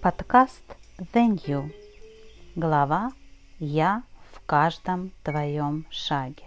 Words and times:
Подкаст 0.00 0.62
The 1.12 1.26
New. 1.26 1.74
Глава 2.54 3.10
«Я 3.58 4.04
в 4.32 4.40
каждом 4.46 5.10
твоем 5.24 5.86
шаге». 5.90 6.44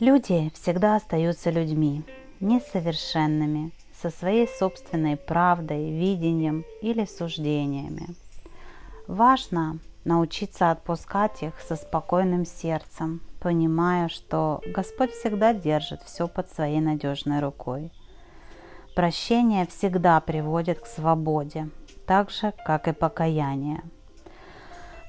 Люди 0.00 0.50
всегда 0.54 0.96
остаются 0.96 1.50
людьми, 1.50 2.02
несовершенными, 2.40 3.70
со 3.94 4.10
своей 4.10 4.48
собственной 4.48 5.16
правдой, 5.16 5.92
видением 5.92 6.64
или 6.80 7.04
суждениями. 7.04 8.08
Важно 9.06 9.78
научиться 10.04 10.72
отпускать 10.72 11.44
их 11.44 11.60
со 11.60 11.76
спокойным 11.76 12.44
сердцем, 12.44 13.20
понимая, 13.38 14.08
что 14.08 14.60
Господь 14.66 15.12
всегда 15.12 15.54
держит 15.54 16.02
все 16.02 16.26
под 16.26 16.50
своей 16.50 16.80
надежной 16.80 17.38
рукой– 17.38 17.92
Прощение 18.94 19.66
всегда 19.66 20.20
приводит 20.20 20.80
к 20.80 20.86
свободе, 20.86 21.70
так 22.06 22.30
же, 22.30 22.52
как 22.66 22.88
и 22.88 22.92
покаяние. 22.92 23.82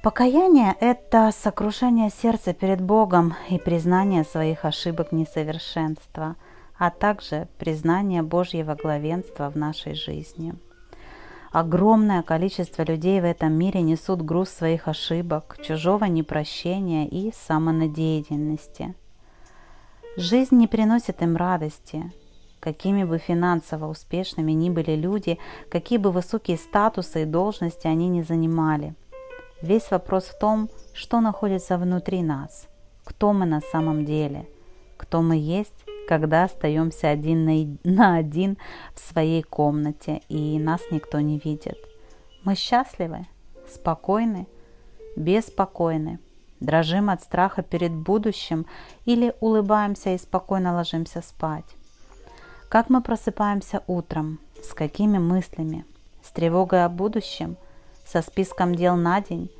Покаяние– 0.02 0.74
это 0.80 1.32
сокрушение 1.38 2.10
сердца 2.10 2.54
перед 2.54 2.80
Богом 2.80 3.34
и 3.50 3.58
признание 3.58 4.24
своих 4.24 4.64
ошибок 4.64 5.12
несовершенства, 5.12 6.38
а 6.78 6.92
также 6.92 7.50
признание 7.58 8.22
Божьего 8.22 8.76
главенства 8.76 9.50
в 9.50 9.58
нашей 9.58 9.96
жизни. 9.96 10.56
Огромное 11.52 12.22
количество 12.24 12.84
людей 12.84 13.20
в 13.20 13.26
этом 13.26 13.52
мире 13.52 13.82
несут 13.82 14.22
груз 14.22 14.50
своих 14.50 14.88
ошибок, 14.88 15.58
чужого 15.62 16.06
непрощения 16.06 17.06
и 17.06 17.34
самонадеянности. 17.34 18.96
Жизнь 20.16 20.56
не 20.56 20.68
приносит 20.68 21.22
им 21.22 21.36
радости, 21.36 22.12
Какими 22.64 23.04
бы 23.04 23.18
финансово 23.18 23.88
успешными 23.88 24.54
ни 24.54 24.70
были 24.70 24.96
люди, 24.96 25.38
какие 25.70 25.98
бы 25.98 26.12
высокие 26.12 26.56
статусы 26.56 27.24
и 27.24 27.26
должности 27.26 27.88
они 27.88 28.08
ни 28.08 28.22
занимали. 28.22 28.96
Весь 29.62 29.92
вопрос 29.92 30.28
в 30.28 30.40
том, 30.40 30.70
что 30.94 31.20
находится 31.20 31.78
внутри 31.78 32.24
нас, 32.24 32.70
кто 33.04 33.34
мы 33.34 33.46
на 33.46 33.60
самом 33.60 34.06
деле, 34.06 34.48
кто 34.96 35.22
мы 35.22 35.36
есть, 35.36 35.74
когда 36.08 36.46
остаемся 36.46 37.10
один 37.10 37.78
на, 37.84 38.16
один 38.16 38.58
в 38.96 39.02
своей 39.02 39.44
комнате 39.44 40.22
и 40.30 40.58
нас 40.58 40.80
никто 40.90 41.20
не 41.20 41.40
видит. 41.40 41.78
Мы 42.46 42.56
счастливы, 42.56 43.28
спокойны, 43.68 44.48
беспокойны, 45.18 46.20
дрожим 46.62 47.10
от 47.10 47.22
страха 47.24 47.62
перед 47.62 47.92
будущим 47.92 48.66
или 49.04 49.34
улыбаемся 49.42 50.12
и 50.12 50.18
спокойно 50.18 50.74
ложимся 50.74 51.22
спать. 51.22 51.66
Как 52.74 52.90
мы 52.90 53.04
просыпаемся 53.04 53.84
утром, 53.86 54.40
с 54.64 54.74
какими 54.74 55.20
мыслями, 55.20 55.86
с 56.24 56.32
тревогой 56.32 56.86
о 56.86 56.90
будущем, 56.90 57.56
со 58.04 58.24
списком 58.24 58.74
дел 58.74 58.96
на 58.96 59.22
день, 59.22 59.52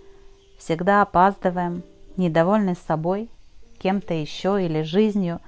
всегда 0.58 1.04
опаздываем, 1.04 1.84
недовольны 2.18 2.74
собой, 2.74 3.30
кем-то 3.78 4.16
еще 4.16 4.66
или 4.66 4.82
жизнью, 4.82 5.42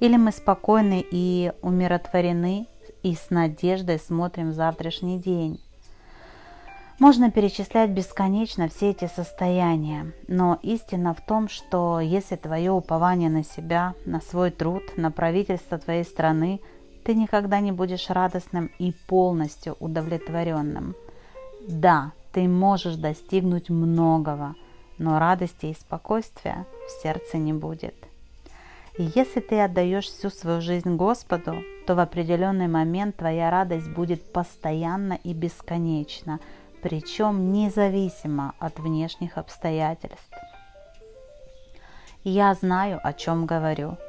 или 0.00 0.16
мы 0.16 0.32
спокойны 0.32 1.04
и 1.10 1.52
умиротворены 1.60 2.68
и 3.02 3.14
с 3.14 3.28
надеждой 3.28 3.98
смотрим 3.98 4.54
завтрашний 4.54 5.18
день. 5.18 5.60
Можно 6.98 7.30
перечислять 7.30 7.90
бесконечно 7.90 8.68
все 8.68 8.92
эти 8.92 9.10
состояния, 9.14 10.10
но 10.26 10.58
истина 10.62 11.12
в 11.12 11.20
том, 11.20 11.50
что 11.50 12.00
если 12.00 12.36
твое 12.36 12.70
упование 12.70 13.28
на 13.28 13.44
себя, 13.44 13.92
на 14.06 14.22
свой 14.22 14.50
труд, 14.50 14.96
на 14.96 15.10
правительство 15.10 15.76
твоей 15.76 16.04
страны– 16.04 16.62
ты 17.04 17.14
никогда 17.14 17.60
не 17.60 17.70
будешь 17.70 18.10
радостным 18.10 18.70
и 18.78 18.92
полностью 19.06 19.76
удовлетворенным. 19.78 20.94
Да, 21.68 22.12
ты 22.32 22.48
можешь 22.48 22.96
достигнуть 22.96 23.68
многого, 23.68 24.54
но 24.98 25.18
радости 25.18 25.66
и 25.66 25.74
спокойствия 25.74 26.66
в 26.86 27.02
сердце 27.02 27.36
не 27.36 27.52
будет. 27.52 27.94
И 28.96 29.10
если 29.14 29.40
ты 29.40 29.60
отдаешь 29.60 30.06
всю 30.06 30.30
свою 30.30 30.60
жизнь 30.60 30.96
Господу, 30.96 31.62
то 31.86 31.94
в 31.94 31.98
определенный 31.98 32.68
момент 32.68 33.16
твоя 33.16 33.50
радость 33.50 33.90
будет 33.90 34.32
постоянна 34.32 35.18
и 35.24 35.34
бесконечна, 35.34 36.38
причем 36.82 37.52
независимо 37.52 38.54
от 38.58 38.78
внешних 38.78 39.36
обстоятельств. 39.36 40.32
Я 42.22 42.54
знаю, 42.54 43.00
о 43.02 43.12
чем 43.12 43.44
говорю– 43.44 43.98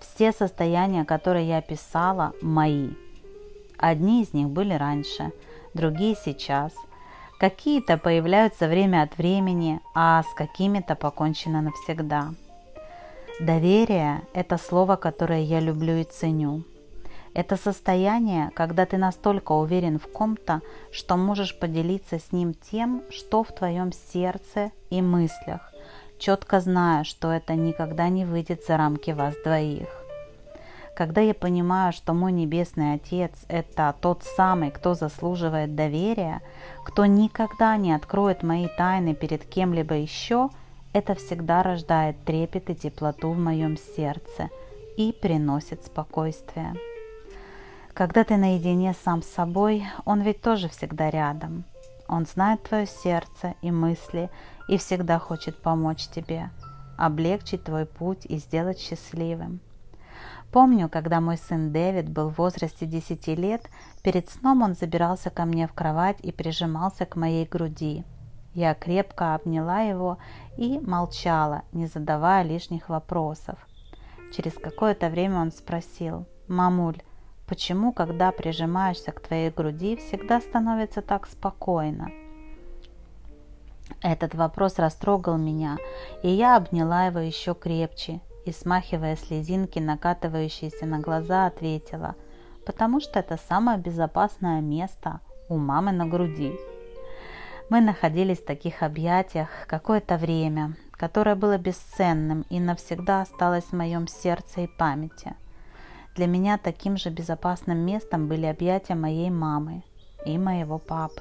все 0.00 0.32
состояния, 0.32 1.04
которые 1.04 1.48
я 1.48 1.60
писала, 1.60 2.32
мои. 2.42 2.90
Одни 3.78 4.22
из 4.22 4.32
них 4.32 4.48
были 4.48 4.74
раньше, 4.74 5.32
другие 5.74 6.16
сейчас. 6.24 6.72
Какие-то 7.38 7.98
появляются 7.98 8.66
время 8.66 9.02
от 9.02 9.18
времени, 9.18 9.80
а 9.94 10.22
с 10.22 10.34
какими-то 10.34 10.94
покончено 10.94 11.60
навсегда. 11.60 12.30
Доверие– 13.40 14.22
это 14.32 14.56
слово, 14.56 14.96
которое 14.96 15.42
я 15.42 15.60
люблю 15.60 15.96
и 15.96 16.04
ценю. 16.04 16.62
Это 17.34 17.58
состояние, 17.58 18.50
когда 18.54 18.86
ты 18.86 18.96
настолько 18.96 19.52
уверен 19.52 19.98
в 19.98 20.10
ком-то, 20.10 20.62
что 20.90 21.18
можешь 21.18 21.58
поделиться 21.58 22.18
с 22.18 22.32
ним 22.32 22.54
тем, 22.54 23.02
что 23.10 23.44
в 23.44 23.52
твоем 23.52 23.92
сердце 23.92 24.72
и 24.88 25.02
мыслях, 25.02 25.70
четко 26.18 26.60
зная, 26.60 27.04
что 27.04 27.30
это 27.30 27.54
никогда 27.54 28.08
не 28.08 28.24
выйдет 28.24 28.64
за 28.66 28.76
рамки 28.76 29.10
вас 29.10 29.34
двоих. 29.44 29.88
Когда 30.96 31.20
я 31.20 31.34
понимаю, 31.34 31.92
что 31.92 32.14
мой 32.14 32.32
Небесный 32.32 32.94
Отец– 32.94 33.32
это 33.48 33.94
тот 34.00 34.24
самый, 34.24 34.70
кто 34.70 34.94
заслуживает 34.94 35.74
доверия, 35.74 36.40
кто 36.84 37.04
никогда 37.04 37.76
не 37.76 37.92
откроет 37.92 38.42
мои 38.42 38.66
тайны 38.78 39.14
перед 39.14 39.44
кем-либо 39.44 39.94
еще, 39.94 40.48
это 40.94 41.14
всегда 41.14 41.62
рождает 41.62 42.16
трепет 42.24 42.70
и 42.70 42.74
теплоту 42.74 43.32
в 43.32 43.38
моем 43.38 43.76
сердце 43.76 44.48
и 44.96 45.12
приносит 45.12 45.84
спокойствие. 45.84 46.72
Когда 47.92 48.24
ты 48.24 48.38
наедине 48.38 48.94
сам 49.04 49.22
с 49.22 49.26
собой, 49.26 49.84
он 50.06 50.22
ведь 50.22 50.40
тоже 50.40 50.70
всегда 50.70 51.10
рядом. 51.10 51.64
Он 52.08 52.26
знает 52.26 52.62
твое 52.62 52.86
сердце 52.86 53.54
и 53.62 53.70
мысли 53.70 54.30
и 54.68 54.78
всегда 54.78 55.18
хочет 55.18 55.60
помочь 55.60 56.08
тебе, 56.08 56.50
облегчить 56.96 57.64
твой 57.64 57.86
путь 57.86 58.26
и 58.26 58.38
сделать 58.38 58.78
счастливым. 58.78 59.60
Помню, 60.52 60.88
когда 60.88 61.20
мой 61.20 61.36
сын 61.36 61.72
Дэвид 61.72 62.08
был 62.08 62.30
в 62.30 62.38
возрасте 62.38 62.86
10 62.86 63.26
лет, 63.38 63.68
перед 64.02 64.30
сном 64.30 64.62
он 64.62 64.74
забирался 64.74 65.30
ко 65.30 65.44
мне 65.44 65.66
в 65.66 65.72
кровать 65.72 66.18
и 66.22 66.32
прижимался 66.32 67.04
к 67.04 67.16
моей 67.16 67.46
груди. 67.46 68.04
Я 68.54 68.72
крепко 68.74 69.34
обняла 69.34 69.80
его 69.80 70.16
и 70.56 70.78
молчала, 70.78 71.62
не 71.72 71.86
задавая 71.86 72.42
лишних 72.42 72.88
вопросов. 72.88 73.58
Через 74.34 74.54
какое-то 74.54 75.10
время 75.10 75.40
он 75.40 75.52
спросил, 75.52 76.26
«Мамуль, 76.48 77.02
почему, 77.46 77.92
когда 77.92 78.32
прижимаешься 78.32 79.12
к 79.12 79.20
твоей 79.20 79.50
груди, 79.50 79.96
всегда 79.96 80.40
становится 80.40 81.02
так 81.02 81.26
спокойно?» 81.26 82.10
Этот 84.02 84.34
вопрос 84.34 84.78
растрогал 84.78 85.36
меня, 85.36 85.78
и 86.22 86.28
я 86.28 86.56
обняла 86.56 87.06
его 87.06 87.20
еще 87.20 87.54
крепче 87.54 88.20
и, 88.44 88.52
смахивая 88.52 89.16
слезинки, 89.16 89.78
накатывающиеся 89.78 90.86
на 90.86 91.00
глаза, 91.00 91.46
ответила, 91.46 92.14
«Потому 92.64 93.00
что 93.00 93.18
это 93.18 93.36
самое 93.48 93.78
безопасное 93.78 94.60
место 94.60 95.20
у 95.48 95.56
мамы 95.56 95.92
на 95.92 96.06
груди». 96.06 96.54
Мы 97.68 97.80
находились 97.80 98.38
в 98.38 98.46
таких 98.46 98.82
объятиях 98.84 99.48
какое-то 99.66 100.18
время, 100.18 100.76
которое 100.92 101.34
было 101.34 101.58
бесценным 101.58 102.44
и 102.48 102.60
навсегда 102.60 103.22
осталось 103.22 103.64
в 103.64 103.72
моем 103.72 104.06
сердце 104.06 104.62
и 104.62 104.66
памяти. 104.68 105.34
Для 106.16 106.26
меня 106.26 106.56
таким 106.56 106.96
же 106.96 107.10
безопасным 107.10 107.78
местом 107.78 108.26
были 108.26 108.46
объятия 108.46 108.94
моей 108.94 109.28
мамы 109.28 109.82
и 110.24 110.38
моего 110.38 110.78
папы. 110.78 111.20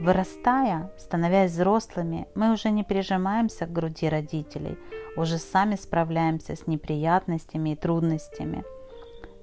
Вырастая, 0.00 0.90
становясь 0.96 1.50
взрослыми, 1.50 2.26
мы 2.34 2.52
уже 2.52 2.70
не 2.70 2.84
прижимаемся 2.84 3.66
к 3.66 3.72
груди 3.72 4.08
родителей, 4.08 4.78
уже 5.16 5.36
сами 5.36 5.74
справляемся 5.74 6.56
с 6.56 6.66
неприятностями 6.66 7.70
и 7.70 7.76
трудностями. 7.76 8.64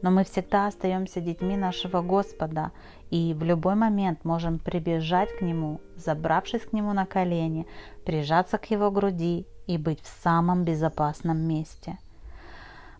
Но 0.02 0.10
мы 0.10 0.24
всегда 0.24 0.66
остаемся 0.66 1.22
детьми 1.22 1.58
нашего 1.58 2.02
Господа 2.02 2.72
и 3.12 3.36
в 3.36 3.44
любой 3.44 3.76
момент 3.76 4.26
можем 4.26 4.58
прибежать 4.58 5.30
к 5.38 5.42
Нему, 5.42 5.80
забравшись 5.96 6.64
к 6.64 6.74
Нему 6.74 6.94
на 6.94 7.06
колени, 7.06 7.68
прижаться 8.04 8.58
к 8.58 8.72
Его 8.72 8.90
груди 8.90 9.46
и 9.68 9.78
быть 9.78 10.02
в 10.02 10.24
самом 10.24 10.64
безопасном 10.64 11.38
месте– 11.38 12.00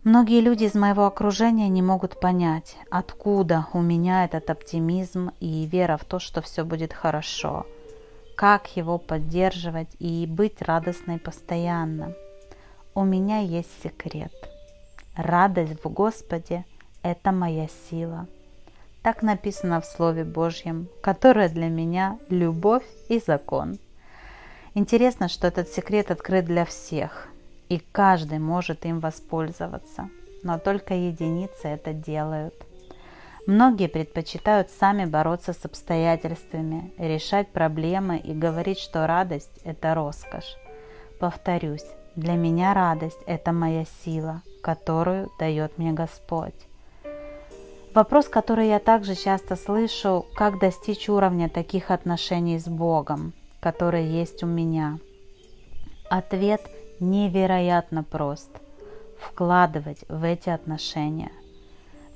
Многие 0.06 0.40
люди 0.40 0.62
из 0.62 0.74
моего 0.74 1.04
окружения 1.04 1.68
не 1.68 1.82
могут 1.82 2.20
понять, 2.20 2.76
откуда 2.90 3.66
у 3.72 3.80
меня 3.82 4.24
этот 4.24 4.48
оптимизм 4.50 5.32
и 5.40 5.66
вера 5.66 5.96
в 5.96 6.04
то, 6.04 6.20
что 6.20 6.40
все 6.42 6.64
будет 6.64 6.92
хорошо, 6.92 7.66
как 8.36 8.76
его 8.76 8.98
поддерживать 8.98 9.88
и 9.98 10.24
быть 10.28 10.62
радостной 10.62 11.18
постоянно. 11.18 12.14
У 12.94 13.02
меня 13.02 13.40
есть 13.40 13.82
секрет. 13.82 14.32
Радость 15.16 15.82
в 15.82 15.88
Господе– 15.88 16.64
это 17.02 17.32
моя 17.32 17.66
сила. 17.90 18.28
Так 19.02 19.24
написано 19.24 19.80
в 19.80 19.86
Слове 19.86 20.22
Божьем, 20.22 20.86
которое 21.02 21.48
для 21.48 21.66
меня 21.66 22.16
любовь 22.28 22.86
и 23.08 23.18
закон. 23.18 23.76
Интересно, 24.74 25.28
что 25.28 25.48
этот 25.48 25.68
секрет 25.68 26.12
открыт 26.12 26.44
для 26.44 26.64
всех, 26.64 27.26
и 27.68 27.78
каждый 27.92 28.38
может 28.38 28.84
им 28.84 29.00
воспользоваться, 29.00 30.08
но 30.42 30.58
только 30.58 30.94
единицы 30.94 31.68
это 31.68 31.92
делают. 31.92 32.54
Многие 33.46 33.88
предпочитают 33.88 34.70
сами 34.70 35.04
бороться 35.04 35.52
с 35.52 35.64
обстоятельствами, 35.64 36.92
решать 36.98 37.48
проблемы 37.48 38.18
и 38.18 38.34
говорить, 38.34 38.78
что 38.78 39.06
радость– 39.06 39.60
это 39.64 39.94
роскошь. 39.94 40.56
Повторюсь, 41.20 41.86
для 42.16 42.34
меня 42.34 42.74
радость– 42.74 43.20
это 43.26 43.52
моя 43.52 43.84
сила, 44.04 44.42
которую 44.62 45.30
дает 45.38 45.78
мне 45.78 45.92
Господь. 45.92 46.54
Вопрос, 47.94 48.28
который 48.28 48.68
я 48.68 48.78
также 48.78 49.14
часто 49.14 49.54
слышу, 49.56 50.26
как 50.34 50.58
достичь 50.58 51.08
уровня 51.08 51.48
таких 51.48 51.90
отношений 51.90 52.58
с 52.58 52.66
Богом, 52.66 53.32
которые 53.60 54.10
есть 54.12 54.42
у 54.42 54.46
меня. 54.46 54.98
Ответ 56.10 56.60
невероятно 57.00 58.02
прост. 58.02 58.50
Вкладывать 59.20 60.04
в 60.08 60.22
эти 60.24 60.48
отношения. 60.50 61.32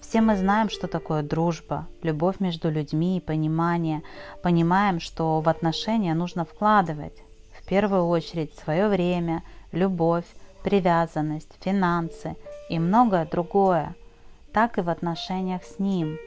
Все 0.01 0.21
мы 0.21 0.37
знаем, 0.37 0.71
что 0.71 0.87
такое 0.87 1.23
дружба, 1.23 1.87
любовь 2.03 2.41
между 2.41 2.71
людьми 2.71 3.19
и 3.19 3.21
понимание. 3.21 4.03
Понимаем, 4.43 5.01
что 5.01 5.41
в 5.41 5.49
отношения 5.49 6.15
нужно 6.15 6.45
вкладывать 6.45 7.17
в 7.59 7.67
первую 7.67 8.07
очередь 8.07 8.55
свое 8.55 8.89
время, 8.89 9.43
любовь, 9.73 10.25
привязанность, 10.63 11.53
финансы 11.61 12.37
и 12.69 12.79
многое 12.79 13.27
другое– 13.27 13.95
так 14.53 14.79
и 14.79 14.81
в 14.81 14.89
отношениях 14.89 15.63
с 15.65 15.79
Ним. 15.79 16.19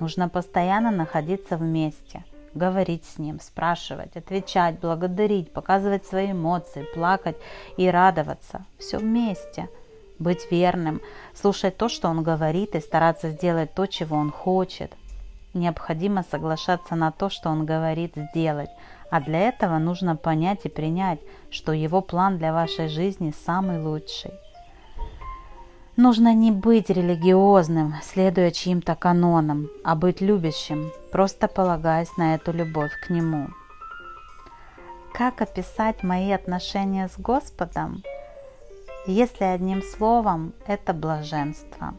Нужно 0.00 0.28
постоянно 0.28 0.90
находиться 0.90 1.56
вместе, 1.56 2.24
говорить 2.54 3.04
с 3.04 3.18
Ним, 3.18 3.40
спрашивать, 3.40 4.16
отвечать, 4.16 4.78
благодарить, 4.80 5.52
показывать 5.52 6.06
свои 6.06 6.32
эмоции, 6.32 6.86
плакать 6.94 7.36
и 7.76 7.88
радоваться. 7.88 8.64
Все 8.78 8.98
вместе. 8.98 9.68
Быть 10.18 10.50
верным, 10.50 11.00
слушать 11.34 11.76
то, 11.76 11.88
что 11.88 12.08
Он 12.08 12.22
говорит, 12.22 12.74
и 12.74 12.80
стараться 12.80 13.30
сделать 13.30 13.74
то, 13.74 13.86
чего 13.86 14.16
Он 14.16 14.30
хочет. 14.30 14.92
Необходимо 15.54 16.24
соглашаться 16.30 16.94
на 16.94 17.10
то, 17.10 17.28
что 17.28 17.50
Он 17.50 17.66
говорит 17.66 18.14
сделать, 18.30 18.70
а 19.10 19.20
для 19.20 19.40
этого 19.40 19.78
нужно 19.78 20.16
понять 20.16 20.60
и 20.64 20.68
принять, 20.68 21.18
что 21.50 21.72
Его 21.72 22.00
план 22.00 22.38
для 22.38 22.52
вашей 22.52 22.88
жизни 22.88 23.34
самый 23.44 23.82
лучший. 23.82 24.30
Нужно 25.96 26.32
не 26.34 26.50
быть 26.50 26.88
религиозным, 26.88 27.96
следуя 28.02 28.50
чьим-то 28.50 28.94
канонам, 28.94 29.68
а 29.84 29.94
быть 29.94 30.22
любящим, 30.22 30.90
просто 31.10 31.48
полагаясь 31.48 32.16
на 32.16 32.34
эту 32.34 32.50
любовь 32.50 32.92
к 33.06 33.10
Нему. 33.10 33.48
Как 35.12 35.42
описать 35.42 36.02
мои 36.02 36.32
отношения 36.32 37.08
с 37.08 37.18
Господом? 37.18 38.02
Если 39.06 39.44
одним 39.44 39.82
словом, 39.82 40.54
это 40.66 40.94
блаженство. 40.94 41.92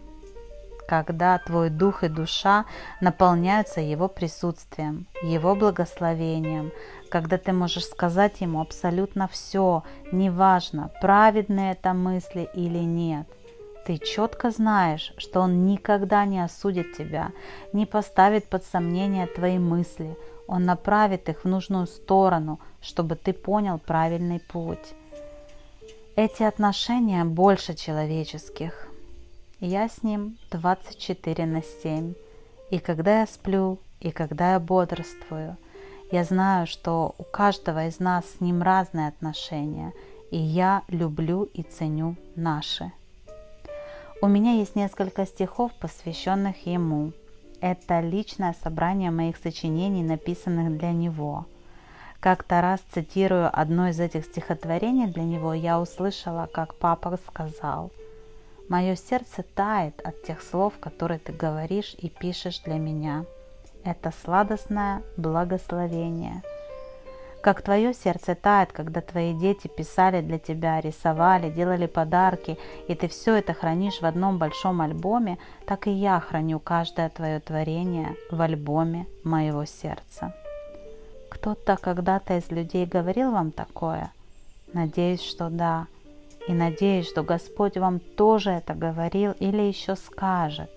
Когда 0.88 1.38
твой 1.38 1.70
дух 1.70 2.04
и 2.04 2.08
душа 2.08 2.66
наполняются 3.00 3.80
Его 3.80 4.08
присутствием, 4.08 5.06
Его 5.22 5.54
благословением, 5.54 6.72
когда 7.12 7.38
ты 7.38 7.54
можешь 7.54 7.86
сказать 7.86 8.42
Ему 8.42 8.60
абсолютно 8.60 9.28
все, 9.28 9.84
неважно, 10.12 10.90
праведные 11.00 11.74
это 11.74 11.94
мысли 11.94 12.50
или 12.56 12.80
нет– 12.80 13.28
ты 13.86 13.98
четко 13.98 14.52
знаешь, 14.52 15.14
что 15.18 15.42
Он 15.42 15.66
никогда 15.66 16.26
не 16.26 16.44
осудит 16.44 16.98
тебя, 16.98 17.32
не 17.74 17.86
поставит 17.86 18.48
под 18.48 18.64
сомнение 18.66 19.28
твои 19.28 19.60
мысли. 19.60 20.18
Он 20.48 20.66
направит 20.66 21.30
их 21.30 21.44
в 21.44 21.48
нужную 21.48 21.88
сторону, 21.88 22.60
чтобы 22.82 23.16
ты 23.16 23.34
понял 23.34 23.80
правильный 23.80 24.40
путь. 24.40 24.94
Эти 26.16 26.44
отношения 26.44 27.26
больше 27.26 27.74
человеческих. 27.74 28.88
Я 29.60 29.90
с 29.90 30.04
ним 30.04 30.38
24 30.52 31.46
на 31.46 31.62
7. 31.62 32.14
И 32.70 32.80
когда 32.80 33.22
я 33.22 33.28
сплю, 33.28 33.80
и 34.00 34.12
когда 34.12 34.54
я 34.54 34.60
бодрствую, 34.60 35.58
я 36.12 36.24
знаю, 36.24 36.68
что 36.68 37.16
у 37.18 37.24
каждого 37.24 37.88
из 37.88 38.00
нас 38.00 38.26
с 38.26 38.42
ним 38.42 38.62
разные 38.62 39.08
отношения, 39.08 39.94
и 40.32 40.38
я 40.38 40.84
люблю 40.88 41.44
и 41.44 41.64
ценю 41.64 42.16
наши. 42.36 42.92
У 44.24 44.28
меня 44.30 44.54
есть 44.54 44.78
несколько 44.78 45.26
стихов, 45.26 45.74
посвященных 45.82 46.66
ему. 46.66 47.12
Это 47.60 48.00
личное 48.00 48.56
собрание 48.64 49.12
моих 49.12 49.36
сочинений, 49.36 50.02
написанных 50.02 50.78
для 50.78 50.94
него. 50.94 51.46
Как-то 52.22 52.62
раз, 52.62 52.80
цитирую 52.94 53.50
одно 53.52 53.90
из 53.90 54.00
этих 54.00 54.24
стихотворений 54.24 55.08
для 55.08 55.24
него, 55.24 55.54
я 55.54 55.78
услышала, 55.78 56.46
как 56.54 56.76
папа 56.76 57.20
сказал, 57.28 57.92
«Мое 58.70 58.96
сердце 58.96 59.44
тает 59.44 60.00
от 60.06 60.24
тех 60.24 60.42
слов, 60.42 60.72
которые 60.80 61.20
ты 61.20 61.34
говоришь 61.34 61.94
и 61.98 62.08
пишешь 62.08 62.62
для 62.62 62.76
меня. 62.76 63.26
Это 63.84 64.14
сладостное 64.24 65.04
благословение– 65.18 66.44
как 67.44 67.62
твое 67.62 67.94
сердце 67.94 68.36
тает, 68.36 68.72
когда 68.72 69.02
твои 69.02 69.34
дети 69.34 69.68
писали 69.68 70.22
для 70.22 70.40
тебя, 70.40 70.80
рисовали, 70.80 71.50
делали 71.50 71.88
подарки, 71.88 72.58
и 72.88 72.96
ты 72.96 73.10
все 73.10 73.36
это 73.36 73.54
хранишь 73.54 74.00
в 74.00 74.06
одном 74.06 74.38
большом 74.38 74.80
альбоме, 74.80 75.38
так 75.66 75.88
и 75.88 75.92
я 75.92 76.22
храню 76.22 76.60
каждое 76.60 77.10
твое 77.10 77.42
творение 77.42 78.16
в 78.32 78.40
альбоме 78.42 79.08
моего 79.26 79.66
сердца. 79.66 80.34
Кто-то 81.30 81.76
когда-то 81.76 82.38
из 82.38 82.50
людей 82.50 82.86
говорил 82.86 83.32
вам 83.32 83.52
такое? 83.52 84.14
Надеюсь, 84.72 85.22
что 85.22 85.50
да. 85.50 85.88
И 86.48 86.54
надеюсь, 86.54 87.10
что 87.10 87.24
Господь 87.24 87.78
вам 87.78 88.00
тоже 88.00 88.52
это 88.52 88.74
говорил 88.74 89.34
или 89.34 89.64
еще 89.64 89.98
скажет. 89.98 90.72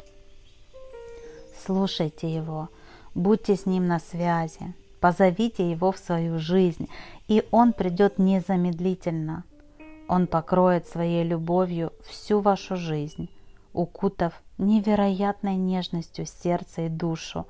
Слушайте 1.64 2.28
Его, 2.28 2.70
будьте 3.14 3.54
с 3.54 3.66
Ним 3.66 3.86
на 3.86 4.00
связи, 4.00 4.74
Позовите 5.00 5.70
его 5.70 5.92
в 5.92 5.98
свою 5.98 6.38
жизнь, 6.38 6.88
и 7.28 7.46
он 7.50 7.72
придет 7.72 8.18
незамедлительно. 8.18 9.44
Он 10.08 10.26
покроет 10.26 10.86
своей 10.86 11.24
любовью 11.24 11.92
всю 12.08 12.40
вашу 12.40 12.76
жизнь, 12.76 13.28
укутав 13.72 14.32
невероятной 14.58 15.56
нежностью 15.56 16.26
сердце 16.26 16.82
и 16.82 16.88
душу, 16.88 17.46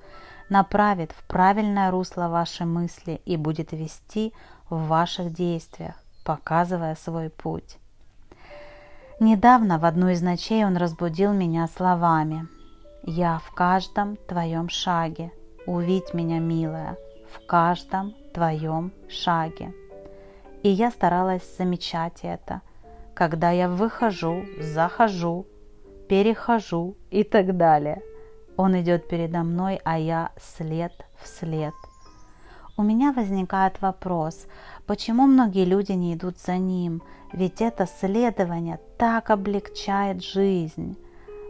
направит 0.49 1.13
в 1.13 1.27
правильное 1.27 1.91
русло 1.91 2.29
ваши 2.29 2.65
мысли 2.65 3.21
и 3.25 3.37
будет 3.37 3.73
вести 3.73 4.33
в 4.71 4.87
ваших 4.87 5.33
действиях, 5.33 5.95
показывая 6.25 6.97
свой 6.97 7.31
путь. 7.31 7.79
Недавно 9.21 9.79
в 9.79 9.85
одну 9.85 10.09
из 10.09 10.21
ночей 10.21 10.65
он 10.65 10.77
разбудил 10.77 11.33
меня 11.33 11.69
словами 11.69 12.49
«Я 13.03 13.39
в 13.39 13.53
каждом 13.55 14.17
твоем 14.17 14.69
шаге, 14.69 15.31
увидь 15.67 16.13
меня, 16.13 16.39
милая, 16.39 16.97
в 17.37 17.47
каждом 17.47 18.15
твоем 18.33 18.93
шаге. 19.09 19.75
И 20.63 20.69
я 20.69 20.91
старалась 20.91 21.57
замечать 21.57 22.21
это, 22.23 22.63
когда 23.15 23.51
я 23.51 23.69
выхожу, 23.69 24.45
захожу, 24.61 25.47
перехожу 26.09 26.97
и 27.11 27.23
так 27.25 27.57
далее. 27.57 28.03
Он 28.57 28.81
идет 28.81 29.09
передо 29.09 29.43
мной, 29.43 29.81
а 29.85 29.99
я 29.99 30.33
след 30.41 30.93
в 31.21 31.29
след. 31.29 31.75
У 32.79 32.83
меня 32.83 33.13
возникает 33.13 33.81
вопрос, 33.81 34.47
почему 34.87 35.27
многие 35.27 35.65
люди 35.65 35.93
не 35.93 36.15
идут 36.15 36.39
за 36.39 36.57
ним? 36.59 37.03
Ведь 37.33 37.61
это 37.61 37.87
следование 37.87 38.81
так 38.99 39.31
облегчает 39.31 40.23
жизнь. 40.23 40.99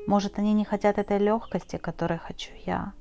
Может, 0.06 0.38
они 0.38 0.52
не 0.52 0.64
хотят 0.64 0.98
этой 0.98 1.18
легкости, 1.18 1.76
которой 1.76 2.18
хочу 2.18 2.52
я? 2.64 2.92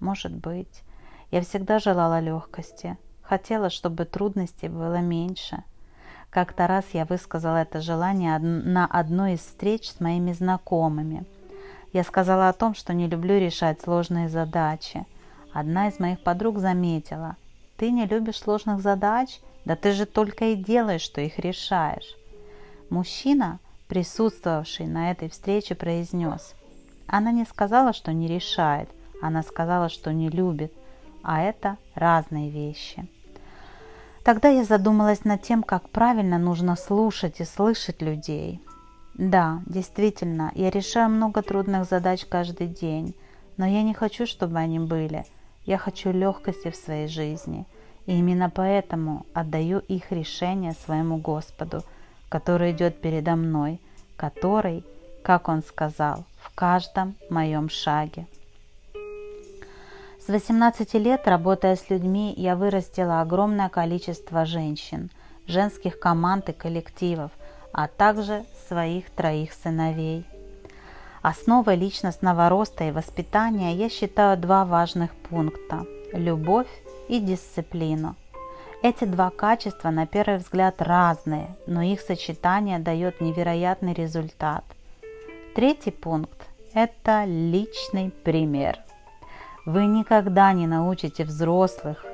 Может 0.00 0.34
быть. 0.34 0.82
Я 1.30 1.42
всегда 1.42 1.78
желала 1.78 2.18
легкости, 2.18 2.96
хотела, 3.22 3.70
чтобы 3.70 4.04
трудностей 4.04 4.68
было 4.68 4.96
меньше. 4.96 5.62
Как-то 6.28 6.66
раз 6.66 6.84
я 6.92 7.04
высказала 7.04 7.58
это 7.58 7.80
желание 7.80 8.38
на 8.38 8.86
одной 8.86 9.34
из 9.34 9.40
встреч 9.40 9.90
с 9.90 10.00
моими 10.00 10.32
знакомыми. 10.32 11.24
Я 11.92 12.02
сказала 12.02 12.48
о 12.48 12.52
том, 12.52 12.74
что 12.74 12.94
не 12.94 13.06
люблю 13.06 13.38
решать 13.38 13.80
сложные 13.80 14.28
задачи. 14.28 15.06
Одна 15.52 15.88
из 15.88 16.00
моих 16.00 16.20
подруг 16.20 16.58
заметила, 16.58 17.36
«Ты 17.76 17.90
не 17.92 18.06
любишь 18.06 18.38
сложных 18.38 18.80
задач? 18.80 19.40
Да 19.64 19.76
ты 19.76 19.92
же 19.92 20.06
только 20.06 20.46
и 20.46 20.56
делаешь, 20.56 21.02
что 21.02 21.20
их 21.20 21.38
решаешь». 21.38 22.16
Мужчина, 22.90 23.60
присутствовавший 23.88 24.86
на 24.86 25.12
этой 25.12 25.28
встрече, 25.28 25.76
произнес, 25.76 26.54
«Она 27.06 27.30
не 27.30 27.44
сказала, 27.44 27.92
что 27.92 28.12
не 28.12 28.26
решает, 28.26 28.88
она 29.22 29.42
сказала, 29.42 29.88
что 29.88 30.12
не 30.12 30.28
любит 30.28 30.72
а 31.22 31.42
это 31.42 31.76
разные 31.94 32.50
вещи. 32.50 33.08
Тогда 34.24 34.48
я 34.48 34.64
задумалась 34.64 35.24
над 35.24 35.42
тем, 35.42 35.62
как 35.62 35.88
правильно 35.88 36.38
нужно 36.38 36.76
слушать 36.76 37.40
и 37.40 37.44
слышать 37.44 38.02
людей. 38.02 38.60
Да, 39.14 39.60
действительно, 39.66 40.52
я 40.54 40.70
решаю 40.70 41.10
много 41.10 41.42
трудных 41.42 41.84
задач 41.84 42.24
каждый 42.26 42.68
день, 42.68 43.14
Но 43.56 43.66
я 43.66 43.82
не 43.82 43.92
хочу, 43.92 44.24
чтобы 44.24 44.58
они 44.58 44.78
были. 44.78 45.26
Я 45.66 45.76
хочу 45.76 46.12
легкости 46.12 46.70
в 46.70 46.76
своей 46.76 47.08
жизни. 47.08 47.66
И 48.06 48.18
именно 48.18 48.48
поэтому 48.48 49.26
отдаю 49.34 49.80
их 49.80 50.12
решение 50.12 50.72
своему 50.72 51.18
Господу, 51.18 51.82
который 52.30 52.72
идет 52.72 53.02
передо 53.02 53.36
мной, 53.36 53.78
который, 54.16 54.82
как 55.22 55.48
Он 55.48 55.62
сказал, 55.62 56.24
в 56.40 56.54
каждом 56.54 57.14
моем 57.28 57.68
шаге. 57.68 58.26
С 60.30 60.32
18 60.32 60.94
лет, 60.94 61.26
работая 61.26 61.74
с 61.74 61.90
людьми, 61.90 62.32
я 62.36 62.54
вырастила 62.54 63.20
огромное 63.20 63.68
количество 63.68 64.44
женщин, 64.44 65.10
женских 65.48 65.98
команд 65.98 66.48
и 66.50 66.52
коллективов, 66.52 67.32
а 67.72 67.88
также 67.88 68.44
своих 68.68 69.10
троих 69.10 69.52
сыновей. 69.52 70.24
Основой 71.20 71.74
личностного 71.74 72.48
роста 72.48 72.84
и 72.84 72.92
воспитания 72.92 73.74
я 73.74 73.88
считаю 73.88 74.38
два 74.38 74.64
важных 74.64 75.10
пункта– 75.28 75.84
любовь 76.12 76.70
и 77.08 77.18
дисциплину. 77.18 78.14
Эти 78.84 79.06
два 79.06 79.30
качества 79.30 79.90
на 79.90 80.06
первый 80.06 80.38
взгляд 80.38 80.80
разные, 80.80 81.56
но 81.66 81.82
их 81.82 82.00
сочетание 82.00 82.78
дает 82.78 83.20
невероятный 83.20 83.94
результат. 83.94 84.62
Третий 85.56 85.90
пункт– 85.90 86.46
это 86.72 87.24
личный 87.24 88.12
пример. 88.22 88.78
Вы 89.66 89.86
никогда 89.86 90.52
не 90.52 90.66
научите 90.66 91.24
взрослых 91.24 92.04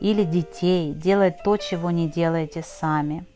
или 0.00 0.24
детей 0.24 0.92
делать 0.94 1.42
то, 1.44 1.56
чего 1.56 1.90
не 1.90 2.08
делаете 2.08 2.62
сами– 2.62 3.24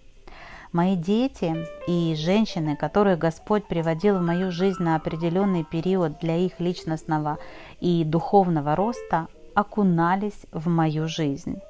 Мои 0.74 0.96
дети 0.96 1.54
и 1.86 2.16
женщины, 2.16 2.74
которые 2.74 3.16
Господь 3.16 3.64
приводил 3.64 4.18
в 4.18 4.22
мою 4.22 4.50
жизнь 4.50 4.82
на 4.82 4.96
определенный 4.96 5.62
период 5.62 6.18
для 6.18 6.36
их 6.36 6.58
личностного 6.58 7.38
и 7.78 8.02
духовного 8.02 8.74
роста, 8.74 9.28
окунались 9.54 10.46
в 10.50 10.66
мою 10.66 11.06
жизнь. 11.06 11.60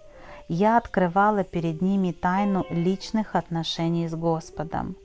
Я 0.48 0.78
открывала 0.78 1.44
перед 1.44 1.82
ними 1.82 2.12
тайну 2.12 2.64
личных 2.70 3.36
отношений 3.36 4.08
с 4.08 4.14
Господом. 4.14 4.96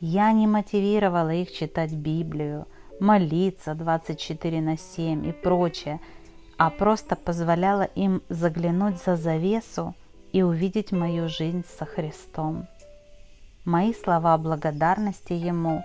Я 0.00 0.32
не 0.32 0.46
мотивировала 0.46 1.34
их 1.34 1.52
читать 1.52 1.92
Библию, 1.92 2.66
молиться 3.00 3.74
24 3.74 4.62
на 4.62 4.78
7 4.78 5.26
и 5.28 5.32
прочее, 5.32 6.00
а 6.56 6.70
просто 6.70 7.16
позволяла 7.16 7.82
им 7.82 8.22
заглянуть 8.28 9.02
за 9.02 9.16
завесу 9.16 9.94
и 10.32 10.42
увидеть 10.42 10.92
мою 10.92 11.28
жизнь 11.28 11.64
со 11.78 11.84
Христом. 11.84 12.66
Мои 13.64 13.94
слова 13.94 14.36
благодарности 14.38 15.32
Ему, 15.32 15.82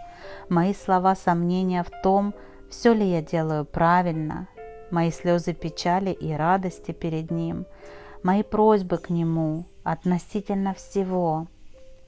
мои 0.49 0.73
слова 0.73 1.15
сомнения 1.15 1.83
в 1.83 1.91
том, 2.01 2.33
все 2.71 2.93
ли 2.93 3.05
я 3.05 3.21
делаю 3.21 3.65
правильно, 3.65 4.47
мои 4.89 5.11
слезы 5.11 5.53
печали 5.53 6.11
и 6.11 6.33
радости 6.33 6.91
перед 6.91 7.29
Ним, 7.29 7.65
мои 8.23 8.41
просьбы 8.43 8.97
к 8.97 9.09
Нему 9.09 9.65
относительно 9.83 10.73
всего, 10.73 11.47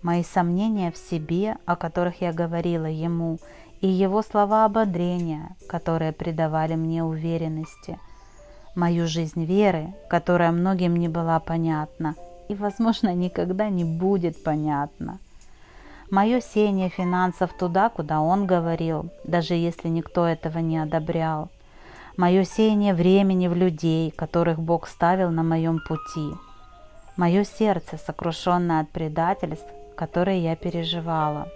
мои 0.02 0.24
сомнения 0.24 0.92
в 0.92 0.98
себе, 0.98 1.58
о 1.66 1.76
которых 1.76 2.22
я 2.22 2.34
говорила 2.34 2.88
Ему, 2.88 3.38
и 3.80 3.88
Его 3.88 4.22
слова 4.22 4.66
ободрения, 4.66 5.56
которые 5.68 6.12
придавали 6.12 6.76
мне 6.76 7.04
уверенности, 7.04 8.00
мою 8.80 9.08
жизнь 9.08 9.46
веры, 9.46 9.94
которая 10.10 10.52
многим 10.52 10.96
не 10.96 11.08
была 11.08 11.40
понятна 11.40 12.16
и, 12.48 12.56
возможно, 12.56 13.14
никогда 13.14 13.70
не 13.70 13.84
будет 13.84 14.44
понятна– 14.44 15.20
мое 16.10 16.42
сеяние 16.42 16.90
финансов 16.90 17.54
туда, 17.54 17.90
куда 17.90 18.22
он 18.22 18.46
говорил, 18.46 19.10
даже 19.24 19.54
если 19.54 19.88
никто 19.88 20.26
этого 20.26 20.60
не 20.60 20.78
одобрял, 20.78 21.50
мое 22.18 22.44
сеяние 22.44 22.94
времени 22.94 23.48
в 23.48 23.56
людей, 23.56 24.12
которых 24.12 24.60
Бог 24.60 24.88
ставил 24.88 25.30
на 25.30 25.44
моем 25.44 25.80
пути, 25.88 26.36
мое 27.16 27.44
сердце, 27.44 27.98
сокрушенное 27.98 28.82
от 28.82 28.90
предательств, 28.90 29.68
которые 29.96 30.44
я 30.44 30.56
переживала, 30.56 31.48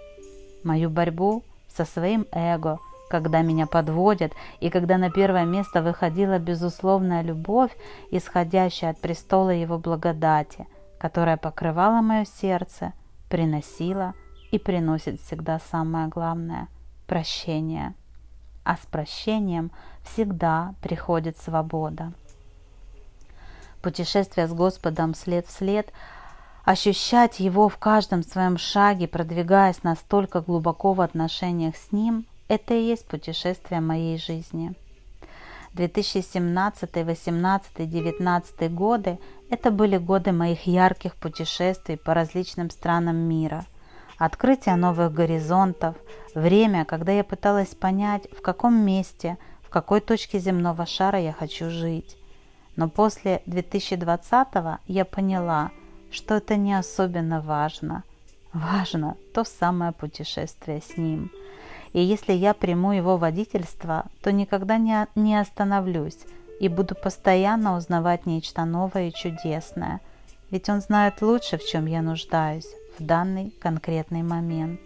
мою 0.62 0.90
борьбу 0.90 1.42
со 1.68 1.84
своим 1.84 2.26
эго, 2.30 2.78
когда 3.08 3.42
меня 3.42 3.66
подводят, 3.66 4.32
и 4.60 4.70
когда 4.70 4.98
на 4.98 5.10
первое 5.10 5.44
место 5.44 5.82
выходила 5.82 6.38
безусловная 6.38 7.22
любовь, 7.22 7.70
исходящая 8.10 8.90
от 8.90 9.00
престола 9.00 9.50
Его 9.50 9.78
благодати, 9.78 10.66
которая 10.98 11.36
покрывала 11.36 12.00
мое 12.00 12.24
сердце, 12.24 12.92
приносила 13.28 14.14
и 14.50 14.58
приносит 14.58 15.20
всегда 15.20 15.58
самое 15.70 16.08
главное– 16.08 16.68
прощение. 17.06 17.94
А 18.64 18.76
с 18.76 18.86
прощением 18.90 19.70
всегда 20.02 20.74
приходит 20.80 21.36
свобода. 21.36 22.12
Путешествие 23.82 24.48
с 24.48 24.54
Господом 24.54 25.14
след 25.14 25.46
в 25.46 25.50
след, 25.50 25.92
ощущать 26.64 27.40
Его 27.40 27.68
в 27.68 27.76
каждом 27.76 28.22
своем 28.22 28.56
шаге, 28.56 29.06
продвигаясь 29.06 29.82
настолько 29.82 30.40
глубоко 30.40 30.94
в 30.94 31.02
отношениях 31.02 31.76
с 31.76 31.92
Ним– 31.92 32.26
это 32.48 32.74
и 32.74 32.82
есть 32.82 33.06
путешествие 33.06 33.80
моей 33.80 34.18
жизни. 34.18 34.74
2017, 35.74 36.94
18, 36.94 37.90
19 37.90 38.72
годы– 38.72 39.18
это 39.50 39.70
были 39.70 39.96
годы 39.96 40.32
моих 40.32 40.66
ярких 40.66 41.14
путешествий 41.16 41.96
по 41.96 42.14
различным 42.14 42.70
странам 42.70 43.16
мира– 43.16 43.64
открытие 44.18 44.76
новых 44.76 45.12
горизонтов, 45.12 45.96
время, 46.34 46.84
когда 46.84 47.12
я 47.12 47.24
пыталась 47.24 47.74
понять, 47.74 48.26
в 48.32 48.42
каком 48.42 48.74
месте, 48.84 49.38
в 49.62 49.68
какой 49.68 50.00
точке 50.00 50.38
земного 50.38 50.86
шара 50.86 51.18
я 51.18 51.32
хочу 51.32 51.70
жить. 51.70 52.16
Но 52.76 52.88
после 52.88 53.42
2020 53.46 54.48
я 54.86 55.04
поняла, 55.04 55.70
что 56.10 56.34
это 56.34 56.56
не 56.56 56.74
особенно 56.74 57.40
важно. 57.40 58.02
Важно 58.52 59.16
то 59.32 59.44
самое 59.44 59.92
путешествие 59.92 60.80
с 60.80 60.96
ним. 60.96 61.30
И 61.94 62.02
если 62.02 62.32
я 62.32 62.54
приму 62.54 62.92
его 62.92 63.16
водительство, 63.16 64.06
то 64.20 64.32
никогда 64.32 64.78
не, 64.78 65.06
не 65.14 65.40
остановлюсь 65.40 66.18
и 66.60 66.68
буду 66.68 66.94
постоянно 66.96 67.76
узнавать 67.76 68.26
нечто 68.26 68.64
новое 68.64 69.08
и 69.08 69.12
чудесное. 69.12 70.00
Ведь 70.50 70.68
он 70.68 70.80
знает 70.80 71.22
лучше, 71.22 71.56
в 71.56 71.64
чем 71.64 71.86
я 71.86 72.02
нуждаюсь, 72.02 72.68
в 72.98 73.02
данный 73.02 73.54
конкретный 73.60 74.22
момент. 74.22 74.80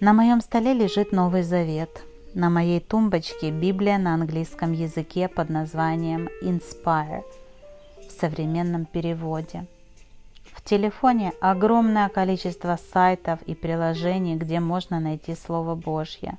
На 0.00 0.12
моем 0.12 0.42
столе 0.42 0.74
лежит 0.74 1.12
Новый 1.12 1.42
Завет. 1.42 2.02
На 2.34 2.50
моей 2.50 2.80
тумбочке 2.80 3.50
Библия 3.50 3.96
на 3.96 4.14
английском 4.14 4.72
языке 4.72 5.28
под 5.28 5.48
названием 5.48 6.28
Inspire 6.42 7.22
в 8.06 8.20
современном 8.20 8.84
переводе. 8.84 9.66
В 10.64 10.68
телефоне 10.68 11.32
огромное 11.40 12.08
количество 12.08 12.78
сайтов 12.92 13.40
и 13.42 13.54
приложений, 13.54 14.36
где 14.36 14.60
можно 14.60 14.98
найти 14.98 15.34
Слово 15.34 15.74
Божье. 15.74 16.38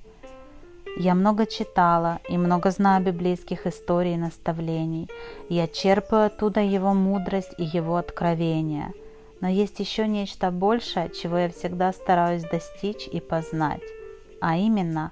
Я 0.98 1.14
много 1.14 1.46
читала 1.46 2.20
и 2.28 2.38
много 2.38 2.72
знаю 2.72 3.04
библейских 3.04 3.68
историй 3.68 4.16
и 4.16 4.18
наставлений. 4.18 5.10
Я 5.50 5.68
черпаю 5.68 6.26
оттуда 6.28 6.62
его 6.62 6.94
мудрость 6.94 7.54
и 7.58 7.64
его 7.64 7.98
откровения– 7.98 8.92
но 9.42 9.50
есть 9.50 9.80
еще 9.80 10.08
нечто 10.08 10.50
большее, 10.50 11.12
чего 11.12 11.38
я 11.38 11.50
всегда 11.50 11.92
стараюсь 11.94 12.44
достичь 12.44 13.08
и 13.08 13.20
познать, 13.20 13.84
а 14.42 14.58
именно 14.58 15.12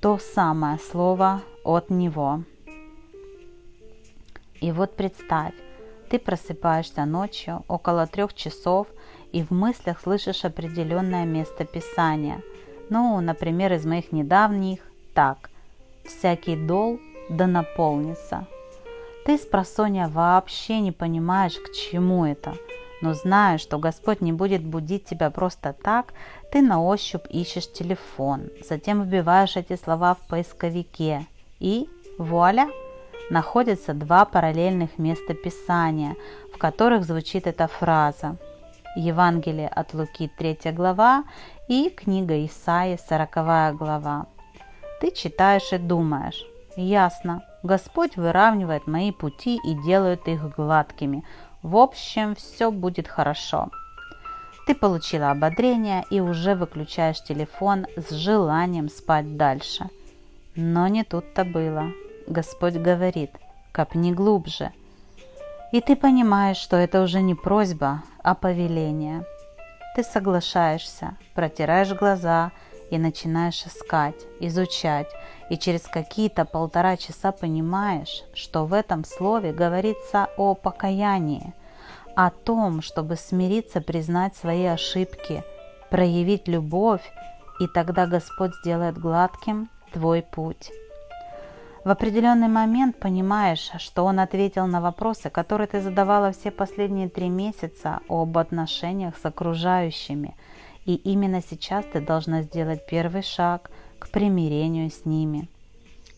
то 0.00 0.18
самое 0.18 0.78
слово 0.78 1.42
от 1.64 1.90
Него. 1.90 2.42
И 4.60 4.72
вот 4.72 4.96
представь, 4.96 5.54
ты 6.08 6.18
просыпаешься 6.18 7.04
ночью 7.04 7.64
около 7.68 8.06
трех 8.06 8.34
часов 8.34 8.86
и 9.32 9.42
в 9.42 9.50
мыслях 9.50 10.00
слышишь 10.00 10.44
определенное 10.44 11.24
место 11.24 11.64
Писания. 11.64 12.40
Ну, 12.90 13.20
например, 13.20 13.72
из 13.72 13.84
моих 13.84 14.12
недавних 14.12 14.80
так. 15.14 15.50
Всякий 16.04 16.56
дол 16.56 16.98
да 17.30 17.46
наполнится. 17.46 18.46
Ты 19.24 19.38
с 19.38 19.46
просонья 19.46 20.08
вообще 20.08 20.80
не 20.80 20.92
понимаешь, 20.92 21.56
к 21.56 21.72
чему 21.72 22.26
это– 22.26 22.54
но 23.04 23.12
зная, 23.12 23.58
что 23.58 23.78
Господь 23.78 24.22
не 24.22 24.32
будет 24.32 24.64
будить 24.64 25.04
тебя 25.04 25.30
просто 25.30 25.74
так, 25.74 26.14
ты 26.50 26.62
на 26.62 26.82
ощупь 26.82 27.26
ищешь 27.28 27.70
телефон, 27.70 28.48
затем 28.66 29.02
вбиваешь 29.02 29.56
эти 29.56 29.76
слова 29.76 30.14
в 30.14 30.26
поисковике 30.26 31.26
и 31.60 31.86
вуаля! 32.16 32.66
Находятся 33.30 33.94
два 33.94 34.26
параллельных 34.26 34.98
места 34.98 35.32
Писания, 35.32 36.14
в 36.52 36.58
которых 36.58 37.04
звучит 37.04 37.46
эта 37.46 37.68
фраза. 37.68 38.36
Евангелие 38.96 39.68
от 39.68 39.94
Луки 39.94 40.30
3 40.38 40.72
глава 40.72 41.24
и 41.66 41.88
книга 41.88 42.44
Исаии 42.44 42.98
40 43.08 43.76
глава. 43.76 44.26
Ты 45.00 45.10
читаешь 45.10 45.72
и 45.72 45.78
думаешь, 45.78 46.44
ясно, 46.76 47.42
Господь 47.62 48.16
выравнивает 48.16 48.86
мои 48.86 49.10
пути 49.10 49.58
и 49.64 49.74
делает 49.82 50.28
их 50.28 50.54
гладкими, 50.54 51.24
в 51.62 51.78
общем, 51.78 52.34
все 52.34 52.70
будет 52.70 53.08
хорошо. 53.08 53.70
Ты 54.66 54.74
получила 54.74 55.30
ободрение 55.30 56.04
и 56.10 56.20
уже 56.20 56.54
выключаешь 56.54 57.22
телефон 57.22 57.86
с 57.96 58.10
желанием 58.10 58.90
спать 58.90 59.38
дальше. 59.38 59.88
Но 60.54 60.88
не 60.88 61.04
тут-то 61.04 61.44
было. 61.44 61.90
Господь 62.26 62.74
говорит, 62.74 63.30
копни 63.72 64.12
глубже. 64.12 64.72
И 65.72 65.80
ты 65.80 65.96
понимаешь, 65.96 66.56
что 66.56 66.76
это 66.76 67.02
уже 67.02 67.20
не 67.20 67.34
просьба, 67.34 68.02
а 68.22 68.34
повеление. 68.34 69.24
Ты 69.94 70.02
соглашаешься, 70.02 71.16
протираешь 71.34 71.92
глаза 71.92 72.52
и 72.90 72.98
начинаешь 72.98 73.64
искать, 73.66 74.14
изучать, 74.40 75.10
и 75.50 75.58
через 75.58 75.82
какие-то 75.82 76.44
полтора 76.44 76.96
часа 76.96 77.32
понимаешь, 77.32 78.22
что 78.34 78.64
в 78.64 78.72
этом 78.72 79.04
слове 79.04 79.52
говорится 79.52 80.28
о 80.36 80.54
покаянии, 80.54 81.52
о 82.16 82.30
том, 82.30 82.80
чтобы 82.80 83.16
смириться, 83.16 83.80
признать 83.80 84.36
свои 84.36 84.64
ошибки, 84.64 85.44
проявить 85.90 86.48
любовь, 86.48 87.02
и 87.60 87.66
тогда 87.66 88.06
Господь 88.06 88.54
сделает 88.62 88.98
гладким 88.98 89.68
твой 89.92 90.22
путь. 90.22 90.70
В 91.84 91.90
определенный 91.90 92.48
момент 92.48 92.98
понимаешь, 92.98 93.70
что 93.78 94.06
он 94.06 94.18
ответил 94.18 94.66
на 94.66 94.80
вопросы, 94.80 95.28
которые 95.28 95.66
ты 95.66 95.82
задавала 95.82 96.32
все 96.32 96.50
последние 96.50 97.10
три 97.10 97.28
месяца 97.28 98.00
об 98.08 98.38
отношениях 98.38 99.18
с 99.18 99.26
окружающими, 99.26 100.34
и 100.86 100.94
именно 100.94 101.42
сейчас 101.42 101.84
ты 101.92 102.00
должна 102.00 102.40
сделать 102.40 102.86
первый 102.86 103.22
шаг 103.22 103.70
к 103.98 104.08
примирению 104.08 104.90
с 104.90 105.04
ними. 105.04 105.46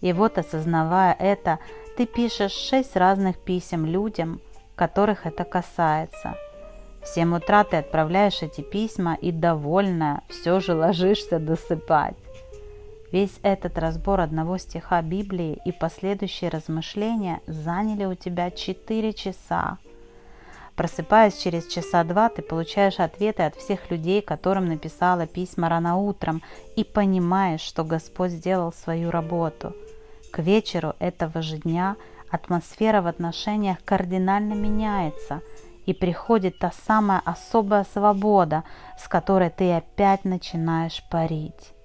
И 0.02 0.12
вот, 0.12 0.38
осознавая 0.38 1.16
это, 1.18 1.58
ты 1.96 2.06
пишешь 2.06 2.52
шесть 2.52 2.94
разных 2.94 3.37
писем 3.37 3.87
людям, 3.87 4.40
которых 4.76 5.26
это 5.26 5.42
касается. 5.42 6.37
В 7.02 7.08
7 7.08 7.37
утра 7.37 7.64
ты 7.64 7.78
отправляешь 7.78 8.40
эти 8.40 8.61
письма 8.61 9.14
и, 9.20 9.32
довольная, 9.32 10.20
все 10.28 10.61
же 10.61 10.75
ложишься 10.75 11.40
досыпать. 11.40 12.16
Весь 13.12 13.38
этот 13.42 13.78
разбор 13.78 14.20
одного 14.20 14.58
стиха 14.58 15.00
Библии 15.00 15.60
и 15.64 15.72
последующие 15.72 16.50
размышления 16.50 17.40
заняли 17.46 18.04
у 18.04 18.14
тебя 18.14 18.50
4 18.50 19.12
часа. 19.12 19.78
Просыпаясь 20.75 21.38
через 21.38 21.66
часа 21.66 22.04
два, 22.04 22.28
ты 22.28 22.42
получаешь 22.42 23.00
ответы 23.00 23.44
от 23.44 23.54
всех 23.56 23.90
людей, 23.90 24.20
которым 24.20 24.66
написала 24.66 25.26
письма 25.26 25.70
рано 25.70 25.96
утром, 25.96 26.42
и 26.76 26.84
понимаешь, 26.84 27.62
что 27.62 27.82
Господь 27.82 28.32
сделал 28.32 28.72
свою 28.72 29.10
работу. 29.10 29.75
К 30.32 30.40
вечеру 30.40 30.94
этого 30.98 31.40
же 31.40 31.56
дня 31.58 31.96
атмосфера 32.30 33.00
в 33.00 33.06
отношениях 33.06 33.78
кардинально 33.84 34.52
меняется, 34.52 35.40
и 35.86 35.94
приходит 35.94 36.58
та 36.58 36.72
самая 36.86 37.22
особая 37.25 37.86
свобода, 37.90 38.64
с 38.98 39.08
которой 39.08 39.50
ты 39.50 39.72
опять 39.72 40.25
начинаешь 40.25 41.02
парить. 41.08 41.75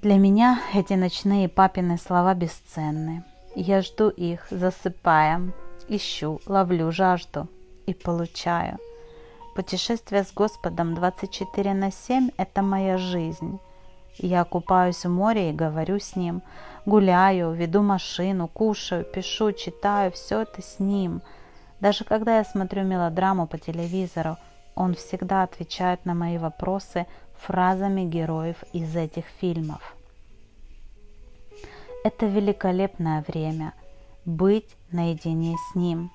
Для 0.00 0.16
меня 0.16 0.60
эти 0.74 0.92
ночные 0.92 1.48
папины 1.48 1.98
слова 1.98 2.32
бесценны. 2.32 3.24
Я 3.56 3.82
жду 3.82 4.10
их, 4.10 4.46
засыпая, 4.48 5.52
ищу, 5.88 6.40
ловлю 6.46 6.92
жажду 6.92 7.48
и 7.84 7.94
получаю. 7.94 8.78
Путешествие 9.56 10.22
с 10.22 10.32
Господом 10.32 10.94
24 10.94 11.74
на 11.74 11.90
7– 11.90 12.30
это 12.36 12.62
моя 12.62 12.96
жизнь. 12.96 13.58
Я 14.18 14.44
купаюсь 14.44 15.04
в 15.04 15.10
море 15.10 15.50
и 15.50 15.52
говорю 15.52 15.98
с 15.98 16.14
Ним, 16.14 16.42
гуляю, 16.86 17.50
веду 17.50 17.82
машину, 17.82 18.46
кушаю, 18.46 19.04
пишу, 19.04 19.50
читаю, 19.50 20.12
все 20.12 20.42
это 20.42 20.62
с 20.62 20.78
Ним. 20.78 21.22
Даже 21.80 22.04
когда 22.04 22.38
я 22.38 22.44
смотрю 22.44 22.84
мелодраму 22.84 23.48
по 23.48 23.58
телевизору, 23.58 24.36
Он 24.76 24.94
всегда 24.94 25.42
отвечает 25.42 26.04
на 26.04 26.14
мои 26.14 26.38
вопросы 26.38 27.08
фразами 27.40 28.02
героев 28.02 28.56
из 28.72 28.94
этих 28.96 29.24
фильмов. 29.40 29.96
Это 32.04 32.26
великолепное 32.26 33.24
время 33.26 33.74
быть 34.24 34.76
наедине 34.90 35.56
с 35.70 35.74
Ним, 35.74 36.10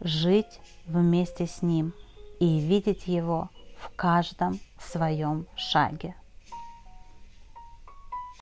жить 0.00 0.60
вместе 0.86 1.46
с 1.46 1.62
Ним 1.62 1.92
и 2.40 2.58
видеть 2.58 3.06
Его 3.06 3.50
в 3.78 3.94
каждом 3.96 4.58
своем 4.78 5.46
шаге. 5.56 6.14